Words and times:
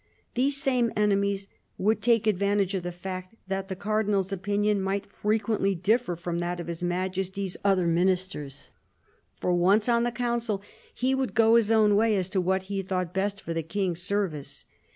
These 0.33 0.57
same 0.59 0.91
enemies 0.95 1.47
would 1.77 2.01
take 2.01 2.25
advantage 2.25 2.73
of 2.73 2.81
the 2.81 2.91
fact 2.91 3.35
that 3.45 3.67
the 3.67 3.75
Cardinal's 3.75 4.31
opinion 4.31 4.81
might 4.81 5.05
frequently 5.11 5.75
differ 5.75 6.15
from 6.15 6.39
that 6.39 6.59
of 6.59 6.65
His 6.65 6.81
Majesty's 6.81 7.55
other 7.63 7.85
Ministers; 7.85 8.69
for, 9.39 9.53
once 9.53 9.87
on 9.87 10.01
the 10.03 10.11
Council, 10.11 10.63
he 10.91 11.13
would 11.13 11.35
go 11.35 11.53
his 11.55 11.69
own 11.69 11.95
way 11.95 12.15
as 12.15 12.29
to 12.29 12.41
what 12.41 12.63
he 12.63 12.81
thought 12.81 13.13
best 13.13 13.41
for 13.41 13.53
the 13.53 13.61
King's 13.61 14.01
service. 14.01 14.65